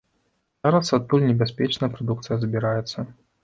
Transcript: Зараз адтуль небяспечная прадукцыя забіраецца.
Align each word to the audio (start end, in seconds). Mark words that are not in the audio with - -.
Зараз 0.67 0.87
адтуль 0.99 1.27
небяспечная 1.31 1.93
прадукцыя 1.95 2.41
забіраецца. 2.43 3.11